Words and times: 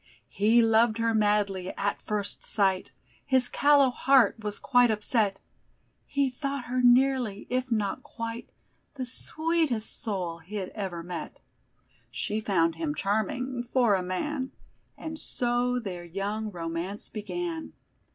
He 0.31 0.63
loved 0.63 0.97
her 0.97 1.13
madly, 1.13 1.69
at 1.77 2.01
first 2.01 2.43
sight; 2.43 2.89
His 3.23 3.47
callow 3.47 3.91
heart 3.91 4.43
was 4.43 4.57
quite 4.57 4.89
upset; 4.89 5.41
He 6.07 6.27
thought 6.31 6.65
her 6.65 6.81
nearly, 6.81 7.45
if 7.51 7.71
not 7.71 8.01
quite, 8.01 8.49
The 8.95 9.05
sweetest 9.05 10.01
soul 10.01 10.39
he'd 10.39 10.69
ever 10.69 11.03
met; 11.03 11.39
She 12.09 12.39
found 12.39 12.77
him 12.77 12.95
charming 12.95 13.63
for 13.63 13.93
a 13.93 14.01
man, 14.01 14.53
And 14.97 15.19
so 15.19 15.77
their 15.77 16.03
young 16.03 16.49
romance 16.49 17.07
began. 17.07 17.73